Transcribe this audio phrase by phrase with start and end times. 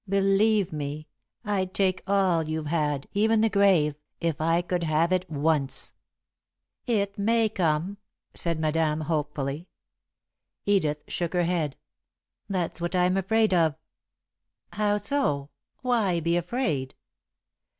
[0.09, 1.07] Believe me,
[1.45, 5.93] I'd take all you've had, even the grave, if I could have it once."
[6.87, 7.99] "It may come,"
[8.33, 9.67] said Madame, hopefully.
[10.65, 11.77] Edith shook her head.
[12.49, 13.75] "That's what I'm afraid of."
[14.73, 15.51] "How so?
[15.83, 16.95] Why be afraid?"